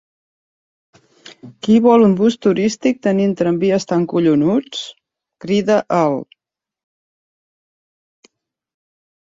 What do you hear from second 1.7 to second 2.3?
vol un